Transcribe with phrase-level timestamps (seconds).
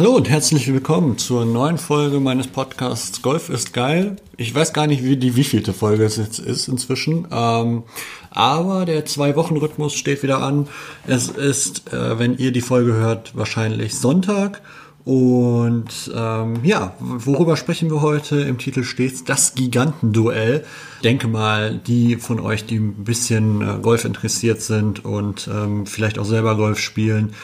[0.00, 4.16] Hallo und herzlich willkommen zur neuen Folge meines Podcasts Golf ist geil.
[4.38, 7.82] Ich weiß gar nicht, wie die wievielte Folge es jetzt ist inzwischen, ähm,
[8.30, 10.68] aber der Zwei-Wochen-Rhythmus steht wieder an.
[11.06, 14.62] Es ist, äh, wenn ihr die Folge hört, wahrscheinlich Sonntag.
[15.04, 18.40] Und ähm, ja, worüber sprechen wir heute?
[18.40, 20.64] Im Titel steht das Gigantenduell.
[21.04, 26.18] Denke mal, die von euch, die ein bisschen äh, Golf interessiert sind und ähm, vielleicht
[26.18, 27.34] auch selber Golf spielen,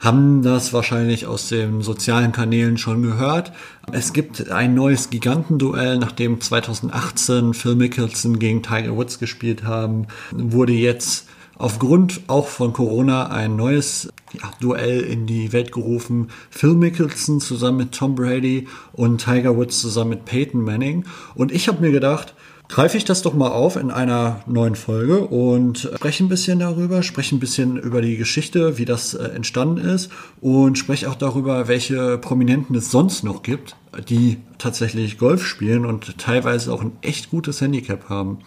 [0.00, 3.52] haben das wahrscheinlich aus den sozialen Kanälen schon gehört.
[3.92, 10.72] Es gibt ein neues Gigantenduell, nachdem 2018 Phil Mickelson gegen Tiger Woods gespielt haben, wurde
[10.72, 11.26] jetzt
[11.58, 16.28] aufgrund auch von Corona ein neues ja, Duell in die Welt gerufen.
[16.50, 21.04] Phil Mickelson zusammen mit Tom Brady und Tiger Woods zusammen mit Peyton Manning.
[21.34, 22.34] Und ich habe mir gedacht,
[22.68, 27.02] greife ich das doch mal auf in einer neuen Folge und spreche ein bisschen darüber,
[27.02, 31.68] spreche ein bisschen über die Geschichte, wie das äh, entstanden ist und spreche auch darüber,
[31.68, 33.76] welche Prominenten es sonst noch gibt,
[34.08, 38.38] die tatsächlich Golf spielen und teilweise auch ein echt gutes Handicap haben.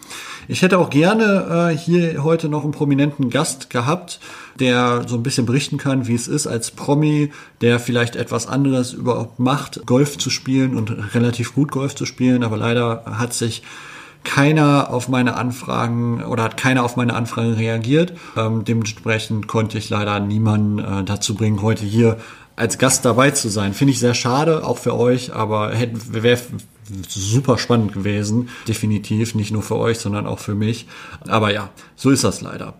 [0.48, 4.20] Ich hätte auch gerne äh, hier heute noch einen prominenten Gast gehabt,
[4.58, 8.92] der so ein bisschen berichten kann, wie es ist als Promi, der vielleicht etwas anderes
[8.92, 13.62] überhaupt macht, Golf zu spielen und relativ gut Golf zu spielen, aber leider hat sich
[14.24, 18.12] keiner auf meine Anfragen oder hat keiner auf meine Anfragen reagiert.
[18.36, 22.18] Ähm, dementsprechend konnte ich leider niemanden äh, dazu bringen, heute hier
[22.56, 23.72] als Gast dabei zu sein.
[23.72, 25.72] Finde ich sehr schade, auch für euch, aber
[26.10, 26.38] wäre
[27.08, 28.50] super spannend gewesen.
[28.68, 30.86] Definitiv, nicht nur für euch, sondern auch für mich.
[31.26, 32.74] Aber ja, so ist das leider.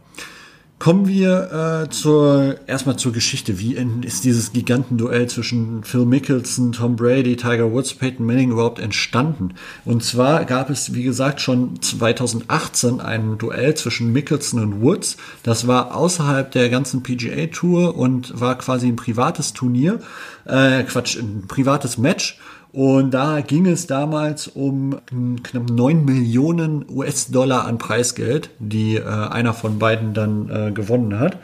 [0.81, 3.59] Kommen wir äh, zur erstmal zur Geschichte.
[3.59, 9.53] Wie ist dieses Gigantenduell zwischen Phil Mickelson, Tom Brady, Tiger Woods, Peyton Manning überhaupt entstanden?
[9.85, 15.19] Und zwar gab es, wie gesagt, schon 2018 ein Duell zwischen Mickelson und Woods.
[15.43, 20.01] Das war außerhalb der ganzen PGA Tour und war quasi ein privates Turnier,
[20.47, 22.41] äh, Quatsch, ein privates Match.
[22.73, 25.01] Und da ging es damals um
[25.43, 31.39] knapp 9 Millionen US-Dollar an Preisgeld, die äh, einer von beiden dann äh, gewonnen hat.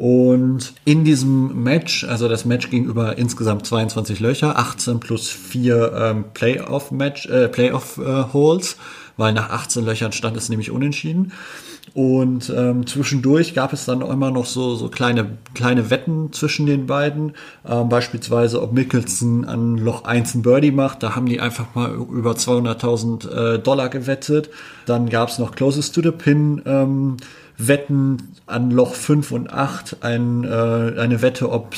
[0.00, 5.92] Und in diesem Match, also das Match ging über insgesamt 22 Löcher, 18 plus 4
[5.94, 8.78] ähm, Playoff-Match, äh, Playoff-Holes,
[9.18, 11.32] weil nach 18 Löchern stand es nämlich unentschieden.
[11.92, 16.86] Und ähm, zwischendurch gab es dann immer noch so, so kleine, kleine Wetten zwischen den
[16.86, 17.32] beiden.
[17.68, 21.02] Ähm, beispielsweise, ob Mickelson an Loch 1 ein Birdie macht.
[21.02, 24.50] Da haben die einfach mal über 200.000 äh, Dollar gewettet.
[24.86, 26.62] Dann gab es noch Closest to the Pin.
[26.64, 27.16] Ähm,
[27.58, 29.98] Wetten an Loch 5 und 8.
[30.02, 31.74] Ein, äh, eine Wette, ob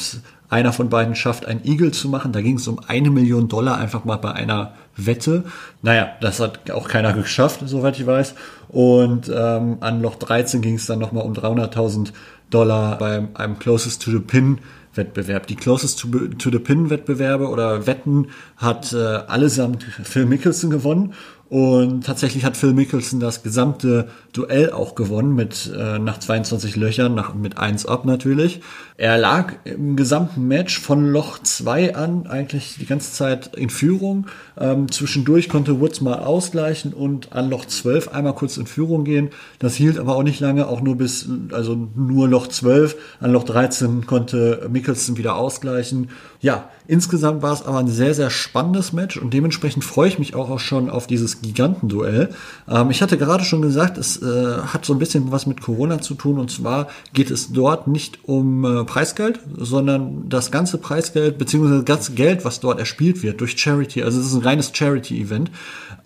[0.49, 2.33] einer von beiden schafft, ein Eagle zu machen.
[2.33, 5.45] Da ging es um eine Million Dollar einfach mal bei einer Wette.
[5.83, 8.35] Naja, das hat auch keiner geschafft, soweit ich weiß.
[8.69, 12.13] Und ähm, an Loch 13 ging es dann nochmal um 300.000
[12.51, 14.59] Dollar bei einem Closest to the Pin
[14.95, 15.47] Wettbewerb.
[15.47, 16.09] Die Closest to,
[16.39, 21.15] to the Pin Wettbewerbe oder Wetten hat äh, allesamt Phil Mickelson gewonnen
[21.53, 27.15] und tatsächlich hat Phil Mickelson das gesamte Duell auch gewonnen mit äh, nach 22 Löchern,
[27.15, 28.63] nach, mit 1 ab natürlich.
[28.97, 34.29] Er lag im gesamten Match von Loch 2 an eigentlich die ganze Zeit in Führung.
[34.59, 39.29] Ähm, zwischendurch konnte Woods mal ausgleichen und an Loch 12 einmal kurz in Führung gehen.
[39.59, 42.97] Das hielt aber auch nicht lange, auch nur bis, also nur Loch 12.
[43.21, 46.09] An Loch 13 konnte Mickelson wieder ausgleichen.
[46.41, 50.35] Ja, insgesamt war es aber ein sehr, sehr spannendes Match und dementsprechend freue ich mich
[50.35, 52.31] auch, auch schon auf dieses Gigantenduell.
[52.69, 56.01] Ähm, ich hatte gerade schon gesagt, es äh, hat so ein bisschen was mit Corona
[56.01, 61.39] zu tun und zwar geht es dort nicht um äh, Preisgeld, sondern das ganze Preisgeld
[61.39, 64.71] beziehungsweise das ganze Geld, was dort erspielt wird durch Charity, also es ist ein reines
[64.73, 65.51] Charity-Event,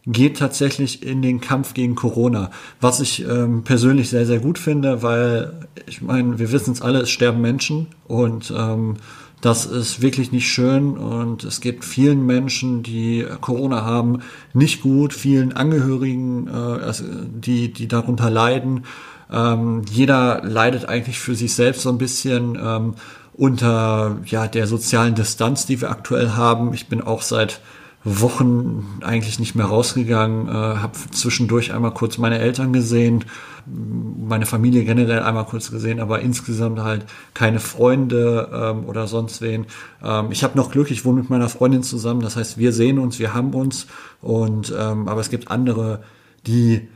[0.06, 5.02] geht tatsächlich in den Kampf gegen Corona, was ich ähm, persönlich sehr, sehr gut finde,
[5.02, 5.52] weil
[5.86, 8.96] ich meine, wir wissen es alle, es sterben Menschen und ähm,
[9.40, 14.20] das ist wirklich nicht schön und es geht vielen Menschen, die Corona haben,
[14.54, 18.84] nicht gut, vielen Angehörigen, äh, also die, die darunter leiden.
[19.30, 22.94] Ähm, jeder leidet eigentlich für sich selbst so ein bisschen ähm,
[23.34, 26.72] unter ja, der sozialen Distanz, die wir aktuell haben.
[26.72, 27.60] Ich bin auch seit
[28.08, 33.24] Wochen eigentlich nicht mehr rausgegangen, äh, habe zwischendurch einmal kurz meine Eltern gesehen,
[33.66, 37.04] meine Familie generell einmal kurz gesehen, aber insgesamt halt
[37.34, 39.66] keine Freunde ähm, oder sonst wen.
[40.04, 43.00] Ähm, ich habe noch Glück, ich wohne mit meiner Freundin zusammen, das heißt, wir sehen
[43.00, 43.88] uns, wir haben uns
[44.22, 46.04] und ähm, aber es gibt andere,
[46.46, 46.86] die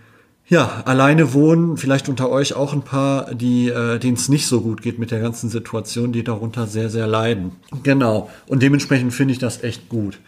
[0.46, 4.60] ja, alleine wohnen, vielleicht unter euch auch ein paar, die, äh, denen es nicht so
[4.60, 7.52] gut geht mit der ganzen Situation, die darunter sehr, sehr leiden.
[7.84, 8.30] Genau.
[8.46, 10.18] Und dementsprechend finde ich das echt gut.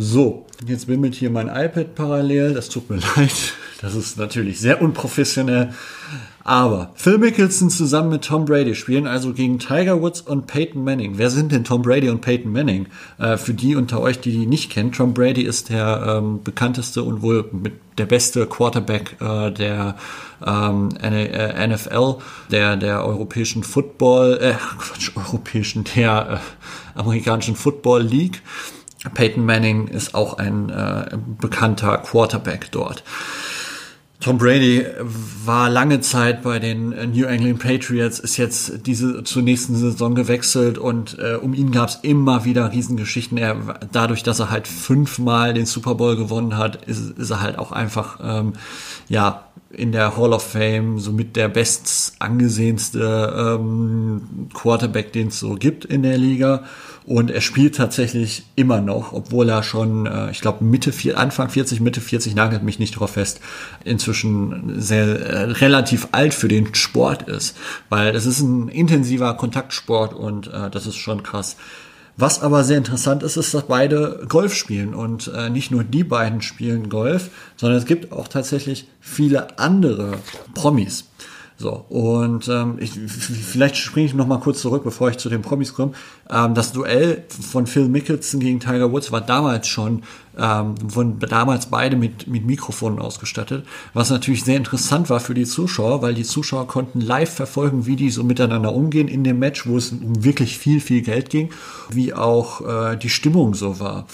[0.00, 2.54] So, jetzt bimmelt hier mein iPad parallel.
[2.54, 3.54] Das tut mir leid.
[3.80, 5.74] Das ist natürlich sehr unprofessionell.
[6.44, 11.18] Aber Phil Mickelson zusammen mit Tom Brady spielen also gegen Tiger Woods und Peyton Manning.
[11.18, 12.86] Wer sind denn Tom Brady und Peyton Manning?
[13.18, 17.02] Äh, für die unter euch, die die nicht kennen, Tom Brady ist der ähm, bekannteste
[17.02, 19.96] und wohl mit der beste Quarterback äh, der
[20.46, 22.18] ähm, NFL,
[22.52, 26.40] der der europäischen Football, äh, Quatsch, europäischen, der
[26.94, 28.42] äh, amerikanischen Football League.
[29.14, 33.04] Peyton Manning ist auch ein äh, bekannter Quarterback dort.
[34.20, 34.84] Tom Brady
[35.44, 40.76] war lange Zeit bei den New England Patriots, ist jetzt diese zur nächsten Saison gewechselt
[40.76, 43.38] und äh, um ihn gab es immer wieder Riesengeschichten.
[43.38, 47.60] Er, dadurch, dass er halt fünfmal den Super Bowl gewonnen hat, ist, ist er halt
[47.60, 48.54] auch einfach ähm,
[49.08, 55.54] ja in der Hall of Fame somit der best angesehenste ähm, Quarterback, den es so
[55.54, 56.64] gibt in der Liga.
[57.04, 61.80] Und er spielt tatsächlich immer noch, obwohl er schon, äh, ich glaube, Mitte, Anfang 40,
[61.80, 63.40] Mitte 40, nagelt mich nicht drauf fest,
[63.84, 67.56] inzwischen sehr äh, relativ alt für den Sport ist.
[67.88, 71.56] Weil es ist ein intensiver Kontaktsport und äh, das ist schon krass.
[72.20, 76.02] Was aber sehr interessant ist, ist, dass beide Golf spielen und äh, nicht nur die
[76.02, 80.18] beiden spielen Golf, sondern es gibt auch tatsächlich viele andere
[80.52, 81.04] Promis.
[81.60, 85.42] So, und ähm, ich, vielleicht springe ich noch mal kurz zurück, bevor ich zu den
[85.42, 85.90] Promis komme.
[86.30, 90.04] Ähm, das Duell von Phil Mickelson gegen Tiger Woods war damals schon,
[90.38, 95.46] ähm, wurden damals beide mit, mit Mikrofonen ausgestattet, was natürlich sehr interessant war für die
[95.46, 99.66] Zuschauer, weil die Zuschauer konnten live verfolgen, wie die so miteinander umgehen in dem Match,
[99.66, 101.50] wo es um wirklich viel, viel Geld ging,
[101.90, 104.06] wie auch äh, die Stimmung so war.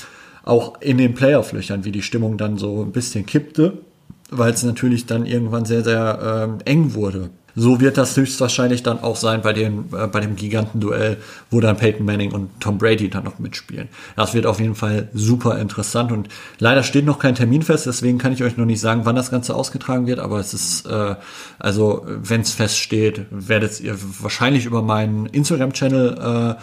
[0.45, 3.83] Auch in den Playoff-Löchern, wie die Stimmung dann so ein bisschen kippte
[4.31, 7.31] weil es natürlich dann irgendwann sehr, sehr ähm, eng wurde.
[7.57, 11.19] So wird das höchstwahrscheinlich dann auch sein bei, den, äh, bei dem Gigantenduell,
[11.51, 13.89] wo dann Peyton Manning und Tom Brady dann noch mitspielen.
[14.17, 16.29] Das wird auf jeden Fall super interessant und
[16.59, 19.31] leider steht noch kein Termin fest, deswegen kann ich euch noch nicht sagen, wann das
[19.31, 21.15] Ganze ausgetragen wird, aber es ist, äh,
[21.61, 26.63] also wenn es feststeht, werdet ihr wahrscheinlich über meinen Instagram-Channel äh,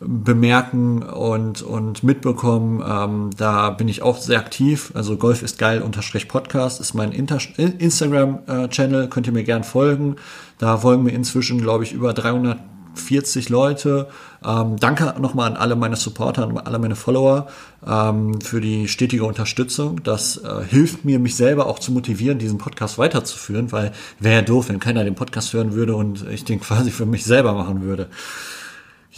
[0.00, 2.82] bemerken und, und mitbekommen.
[2.86, 4.92] Ähm, da bin ich auch sehr aktiv.
[4.94, 9.04] Also Golf ist geil unterstrich Podcast ist mein Instagram-Channel.
[9.04, 10.16] Äh, Könnt ihr mir gern folgen.
[10.58, 14.08] Da folgen mir inzwischen, glaube ich, über 340 Leute.
[14.44, 17.48] Ähm, danke nochmal an alle meine Supporter, an alle meine Follower
[17.84, 20.00] ähm, für die stetige Unterstützung.
[20.04, 23.90] Das äh, hilft mir, mich selber auch zu motivieren, diesen Podcast weiterzuführen, weil
[24.20, 27.24] wäre ja doof, wenn keiner den Podcast hören würde und ich den quasi für mich
[27.24, 28.08] selber machen würde.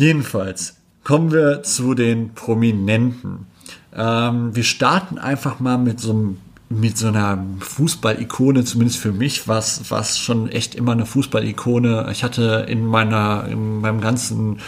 [0.00, 3.48] Jedenfalls kommen wir zu den Prominenten.
[3.94, 6.36] Ähm, wir starten einfach mal mit so
[6.70, 12.08] mit so einer Fußball-Ikone, zumindest für mich, was was schon echt immer eine Fußball-Ikone.
[12.12, 14.60] Ich hatte in meiner, in meinem ganzen,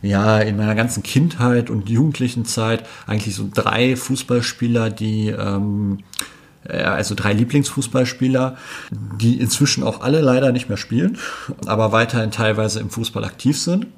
[0.00, 6.04] ja, in meiner ganzen Kindheit und jugendlichen Zeit eigentlich so drei Fußballspieler, die, ähm,
[6.68, 8.56] äh, also drei Lieblingsfußballspieler,
[8.92, 11.18] die inzwischen auch alle leider nicht mehr spielen,
[11.66, 13.88] aber weiterhin teilweise im Fußball aktiv sind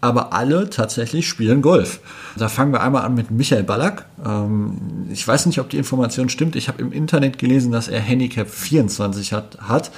[0.00, 2.00] aber alle tatsächlich spielen Golf.
[2.36, 4.06] Da fangen wir einmal an mit Michael Ballack.
[4.24, 6.54] Ähm, ich weiß nicht, ob die Information stimmt.
[6.56, 9.58] Ich habe im Internet gelesen, dass er Handicap 24 hat.
[9.60, 9.90] hat.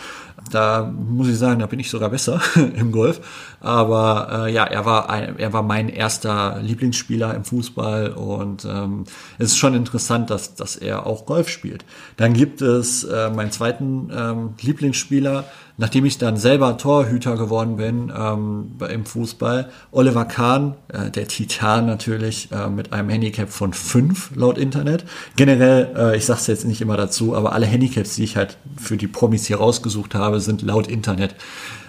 [0.51, 2.41] Da muss ich sagen, da bin ich sogar besser
[2.77, 3.21] im Golf.
[3.61, 9.05] Aber äh, ja, er war ein, er war mein erster Lieblingsspieler im Fußball und ähm,
[9.39, 11.85] es ist schon interessant, dass dass er auch Golf spielt.
[12.17, 15.45] Dann gibt es äh, meinen zweiten ähm, Lieblingsspieler,
[15.81, 21.87] nachdem ich dann selber Torhüter geworden bin ähm, im Fußball, Oliver Kahn, äh, der Titan
[21.87, 25.05] natürlich, äh, mit einem Handicap von fünf laut Internet.
[25.37, 28.99] Generell, äh, ich sag's jetzt nicht immer dazu, aber alle Handicaps, die ich halt für
[28.99, 31.35] die Promis hier rausgesucht habe, sind laut Internet.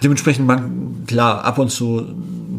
[0.04, 2.08] Dementsprechend, man, klar, ab und zu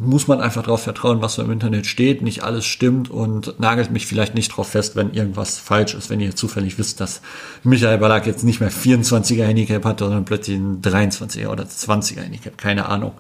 [0.03, 2.23] muss man einfach darauf vertrauen, was so im Internet steht.
[2.23, 6.11] Nicht alles stimmt und nagelt mich vielleicht nicht drauf fest, wenn irgendwas falsch ist.
[6.11, 7.21] Wenn ihr zufällig wisst, dass
[7.63, 12.59] Michael Ballack jetzt nicht mehr 24er Handicap hat, sondern plötzlich ein 23er oder 20er Handicap.
[12.59, 13.13] Keine Ahnung.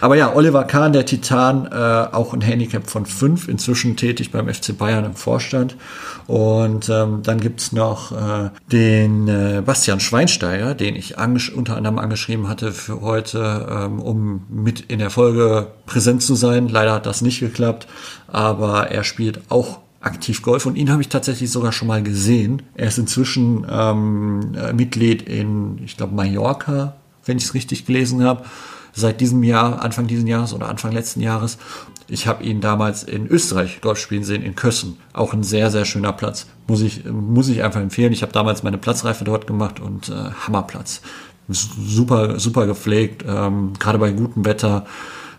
[0.00, 1.74] Aber ja, Oliver Kahn, der Titan, äh,
[2.14, 5.76] auch ein Handicap von 5, inzwischen tätig beim FC Bayern im Vorstand.
[6.26, 12.48] Und ähm, dann gibt's noch äh, den äh, Bastian Schweinsteiger, den ich unter anderem angeschrieben
[12.48, 16.68] hatte für heute, ähm, um mit in der Folge präsent zu sein.
[16.68, 17.86] Leider hat das nicht geklappt,
[18.26, 22.62] aber er spielt auch aktiv Golf und ihn habe ich tatsächlich sogar schon mal gesehen.
[22.74, 28.44] Er ist inzwischen ähm, Mitglied in, ich glaube, Mallorca, wenn ich es richtig gelesen habe,
[28.92, 31.58] seit diesem Jahr, Anfang dieses Jahres oder Anfang letzten Jahres.
[32.08, 34.96] Ich habe ihn damals in Österreich Golf spielen sehen, in Kössen.
[35.12, 36.46] Auch ein sehr, sehr schöner Platz.
[36.66, 38.12] Muss ich, muss ich einfach empfehlen.
[38.12, 41.02] Ich habe damals meine Platzreife dort gemacht und äh, Hammerplatz.
[41.52, 44.86] Super, super gepflegt, ähm, gerade bei gutem Wetter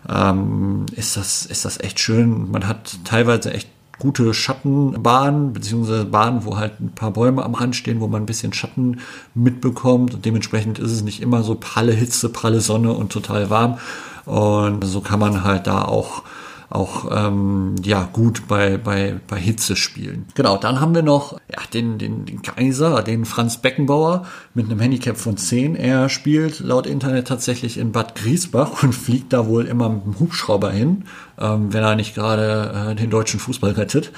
[0.08, 2.50] ähm, ist, das, ist das echt schön.
[2.50, 7.76] Man hat teilweise echt gute Schattenbahnen, beziehungsweise Bahnen, wo halt ein paar Bäume am Rand
[7.76, 9.00] stehen, wo man ein bisschen Schatten
[9.34, 10.14] mitbekommt.
[10.14, 13.78] Und dementsprechend ist es nicht immer so pralle Hitze, pralle Sonne und total warm.
[14.24, 16.24] Und so kann man halt da auch
[16.72, 20.26] auch ähm, ja gut bei, bei, bei Hitze spielen.
[20.34, 24.80] Genau, dann haben wir noch ja, den, den, den Kaiser, den Franz Beckenbauer mit einem
[24.80, 25.76] Handicap von 10.
[25.76, 30.20] Er spielt laut Internet tatsächlich in Bad Griesbach und fliegt da wohl immer mit dem
[30.20, 31.04] Hubschrauber hin,
[31.38, 34.10] ähm, wenn er nicht gerade äh, den deutschen Fußball rettet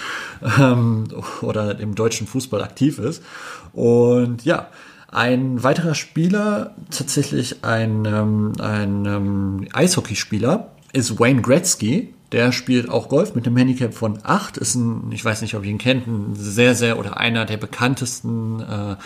[0.59, 1.09] ähm,
[1.43, 3.23] oder im deutschen Fußball aktiv ist.
[3.73, 4.69] Und ja,
[5.11, 12.15] ein weiterer Spieler, tatsächlich ein, ähm, ein ähm, Eishockeyspieler, ist Wayne Gretzky.
[12.35, 14.57] Der spielt auch Golf mit einem Handicap von 8.
[14.57, 17.59] Ist ein, ich weiß nicht, ob ihr ihn kennt, ein sehr, sehr oder einer der
[17.59, 18.97] bekanntesten äh,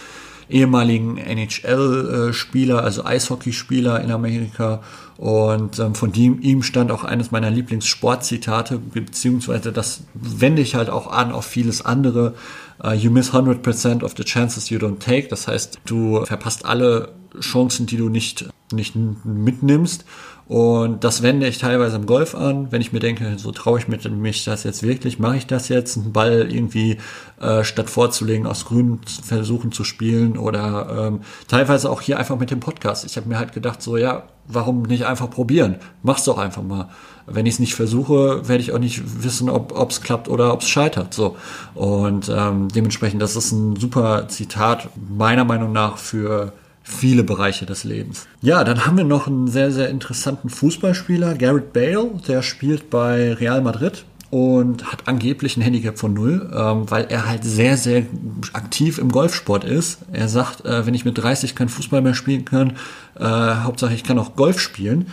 [0.48, 4.80] ehemaligen NHL-Spieler, also Eishockeyspieler in Amerika.
[5.18, 10.88] Und ähm, von dem, ihm stand auch eines meiner Lieblingssportzitate, beziehungsweise das wende ich halt
[10.88, 12.34] auch an auf vieles andere.
[12.82, 15.28] Uh, you miss 100% of the chances you don't take.
[15.28, 20.04] Das heißt, du verpasst alle Chancen, die du nicht, nicht mitnimmst.
[20.48, 23.86] Und das wende ich teilweise im Golf an, wenn ich mir denke, so traue ich
[23.86, 26.96] mich das jetzt wirklich, mache ich das jetzt, einen Ball irgendwie
[27.38, 32.50] äh, statt vorzulegen aus Grün versuchen zu spielen oder ähm, teilweise auch hier einfach mit
[32.50, 33.04] dem Podcast.
[33.04, 35.76] Ich habe mir halt gedacht, so ja, warum nicht einfach probieren?
[36.02, 36.88] Mach's doch einfach mal.
[37.26, 40.62] Wenn ich es nicht versuche, werde ich auch nicht wissen, ob es klappt oder ob
[40.62, 41.12] es scheitert.
[41.12, 41.36] So
[41.74, 46.54] und ähm, dementsprechend, das ist ein super Zitat meiner Meinung nach für
[46.88, 48.26] viele Bereiche des Lebens.
[48.40, 53.34] Ja, dann haben wir noch einen sehr, sehr interessanten Fußballspieler, Garrett Bale, der spielt bei
[53.34, 58.04] Real Madrid und hat angeblich ein Handicap von null, ähm, weil er halt sehr, sehr
[58.52, 60.00] aktiv im Golfsport ist.
[60.12, 62.72] Er sagt, äh, wenn ich mit 30 kein Fußball mehr spielen kann,
[63.18, 65.06] äh, Hauptsache ich kann auch Golf spielen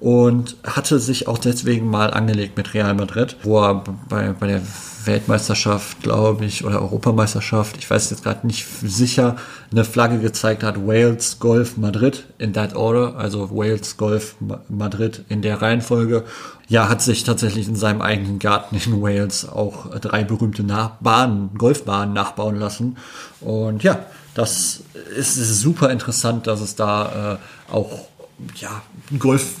[0.00, 4.62] und hatte sich auch deswegen mal angelegt mit Real Madrid, wo er bei, bei der
[5.04, 9.36] Weltmeisterschaft, glaube ich, oder Europameisterschaft, ich weiß jetzt gerade nicht sicher,
[9.72, 14.36] eine Flagge gezeigt hat, Wales, Golf, Madrid in that order, also Wales, Golf,
[14.68, 16.24] Madrid in der Reihenfolge.
[16.68, 21.50] Ja, hat sich tatsächlich in seinem eigenen Garten in Wales auch drei berühmte Nach Bahnen,
[21.56, 22.98] Golfbahnen nachbauen lassen.
[23.40, 24.00] Und ja,
[24.34, 24.82] das
[25.16, 27.38] ist super interessant, dass es da
[27.70, 28.08] äh, auch
[28.56, 28.82] ja,
[29.18, 29.56] Golf,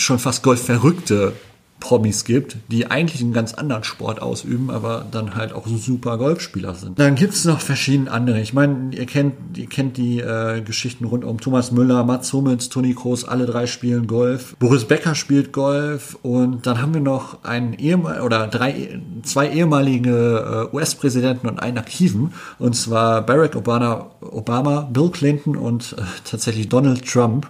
[0.00, 1.34] schon fast Golf-Verrückte
[1.80, 6.74] Promis gibt, die eigentlich einen ganz anderen Sport ausüben, aber dann halt auch super Golfspieler
[6.74, 6.98] sind.
[6.98, 8.40] Dann gibt es noch verschiedene andere.
[8.40, 12.68] Ich meine, ihr kennt, ihr kennt die äh, Geschichten rund um Thomas Müller, Mats Hummels,
[12.68, 14.54] Toni Kroos, alle drei spielen Golf.
[14.58, 20.68] Boris Becker spielt Golf und dann haben wir noch einen ehemal oder drei, zwei ehemalige
[20.70, 26.68] äh, US-Präsidenten und einen aktiven, und zwar Barack Obama, Obama Bill Clinton und äh, tatsächlich
[26.68, 27.48] Donald Trump.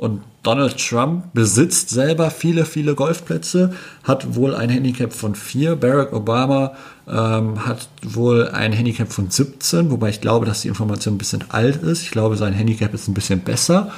[0.00, 5.76] Und Donald Trump besitzt selber viele, viele Golfplätze, hat wohl ein Handicap von 4.
[5.76, 6.72] Barack Obama
[7.06, 11.44] ähm, hat wohl ein Handicap von 17, wobei ich glaube, dass die Information ein bisschen
[11.50, 12.00] alt ist.
[12.00, 13.92] Ich glaube, sein Handicap ist ein bisschen besser.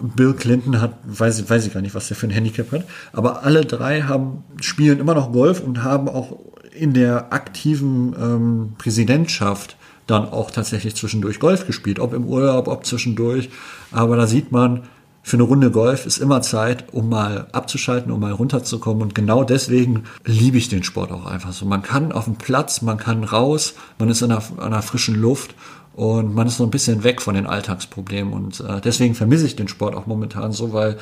[0.00, 2.86] Bill Clinton hat, weiß, ich, weiß ich gar nicht, was der für ein Handicap hat,
[3.12, 6.38] aber alle drei haben, spielen immer noch Golf und haben auch
[6.74, 12.86] in der aktiven ähm, Präsidentschaft dann auch tatsächlich zwischendurch Golf gespielt, ob im Urlaub, ob
[12.86, 13.50] zwischendurch.
[13.90, 14.84] Aber da sieht man,
[15.24, 19.02] für eine Runde Golf ist immer Zeit, um mal abzuschalten, um mal runterzukommen.
[19.02, 21.64] Und genau deswegen liebe ich den Sport auch einfach so.
[21.64, 25.54] Man kann auf dem Platz, man kann raus, man ist in einer, einer frischen Luft
[25.94, 28.32] und man ist so ein bisschen weg von den Alltagsproblemen.
[28.32, 30.98] Und äh, deswegen vermisse ich den Sport auch momentan so, weil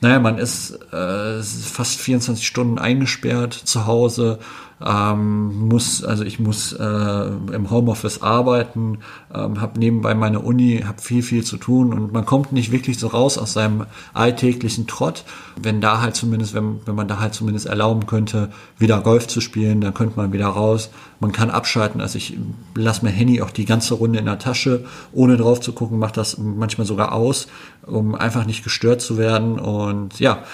[0.00, 4.38] naja, man ist äh, fast 24 Stunden eingesperrt zu Hause,
[4.84, 8.98] ähm, muss, also ich muss äh, im Homeoffice arbeiten,
[9.34, 12.98] ähm, habe nebenbei meine Uni, habe viel, viel zu tun und man kommt nicht wirklich
[12.98, 15.24] so raus aus seinem alltäglichen Trott.
[15.60, 19.40] Wenn da halt zumindest, wenn, wenn man da halt zumindest erlauben könnte, wieder Golf zu
[19.40, 20.90] spielen, dann könnte man wieder raus.
[21.18, 22.38] Man kann abschalten, also ich
[22.76, 26.14] lasse mein Handy auch die ganze Runde in der Tasche, ohne drauf zu gucken, mache
[26.14, 27.48] das manchmal sogar aus,
[27.84, 30.44] um einfach nicht gestört zu werden und ja,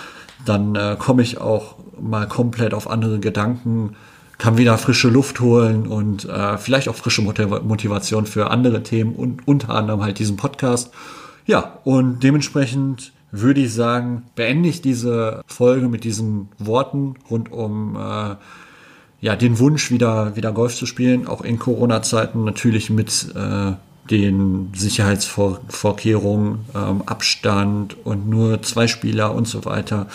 [0.46, 3.96] dann äh, komme ich auch mal komplett auf andere Gedanken,
[4.38, 9.46] kann wieder frische Luft holen und äh, vielleicht auch frische Motivation für andere Themen und
[9.46, 10.90] unter anderem halt diesen Podcast.
[11.46, 17.96] Ja, und dementsprechend würde ich sagen, beende ich diese Folge mit diesen Worten rund um
[17.96, 18.36] äh,
[19.20, 23.72] ja, den Wunsch, wieder, wieder Golf zu spielen, auch in Corona-Zeiten natürlich mit äh,
[24.10, 30.08] den Sicherheitsvorkehrungen, ähm, Abstand und nur zwei Spieler und so weiter.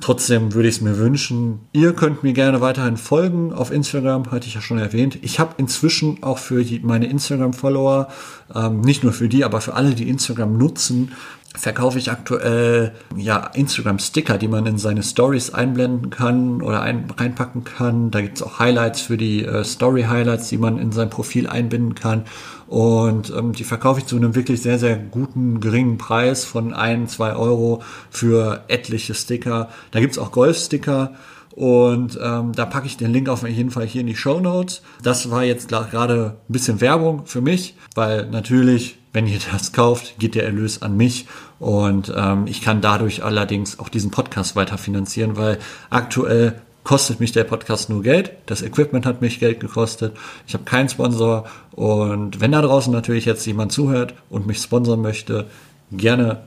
[0.00, 1.60] Trotzdem würde ich es mir wünschen.
[1.72, 5.18] Ihr könnt mir gerne weiterhin folgen auf Instagram, hatte ich ja schon erwähnt.
[5.22, 8.08] Ich habe inzwischen auch für die, meine Instagram-Follower,
[8.54, 11.12] ähm, nicht nur für die, aber für alle, die Instagram nutzen,
[11.56, 17.62] verkaufe ich aktuell ja Instagram-Sticker, die man in seine Stories einblenden kann oder ein, reinpacken
[17.62, 18.10] kann.
[18.10, 21.94] Da gibt es auch Highlights für die äh, Story-Highlights, die man in sein Profil einbinden
[21.94, 22.24] kann.
[22.66, 27.06] Und ähm, die verkaufe ich zu einem wirklich sehr, sehr guten, geringen Preis von ein,
[27.06, 29.68] zwei Euro für etliche Sticker.
[29.92, 31.12] Da gibt's auch Golf-Sticker.
[31.54, 34.82] Und ähm, da packe ich den Link auf jeden Fall hier in die Show Notes.
[35.04, 40.18] Das war jetzt gerade ein bisschen Werbung für mich, weil natürlich, wenn ihr das kauft,
[40.18, 41.26] geht der Erlös an mich.
[41.60, 45.58] Und ähm, ich kann dadurch allerdings auch diesen Podcast weiter finanzieren, weil
[45.90, 48.32] aktuell kostet mich der Podcast nur Geld.
[48.46, 50.16] Das Equipment hat mich Geld gekostet.
[50.48, 51.44] Ich habe keinen Sponsor.
[51.70, 55.46] Und wenn da draußen natürlich jetzt jemand zuhört und mich sponsern möchte,
[55.92, 56.42] gerne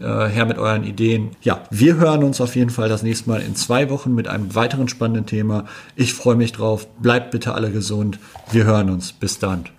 [0.00, 1.30] äh, her mit euren Ideen.
[1.42, 4.54] Ja, wir hören uns auf jeden Fall das nächste Mal in zwei Wochen mit einem
[4.54, 5.64] weiteren spannenden Thema.
[5.96, 6.86] Ich freue mich drauf.
[6.98, 8.18] Bleibt bitte alle gesund.
[8.50, 9.12] Wir hören uns.
[9.12, 9.70] Bis dann.